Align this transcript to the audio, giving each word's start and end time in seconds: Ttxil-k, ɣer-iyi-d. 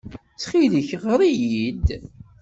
Ttxil-k, 0.33 0.89
ɣer-iyi-d. 1.03 1.87